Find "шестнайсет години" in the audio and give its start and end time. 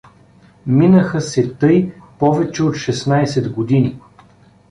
2.75-3.99